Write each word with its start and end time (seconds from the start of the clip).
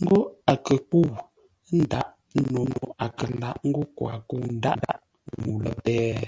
Ńgó 0.00 0.18
a 0.50 0.52
kə 0.64 0.74
kə́u 0.88 1.02
ńdǎʼ 1.80 2.06
no 2.52 2.60
a 3.04 3.06
kə 3.16 3.26
lǎʼ 3.40 3.56
ńgó 3.68 3.82
koo 3.96 4.08
a 4.14 4.18
kə̂u 4.28 4.36
ńdáʼ 4.56 4.78
ŋuu 5.42 5.58
lə́ 5.64 5.74
péh. 5.84 6.18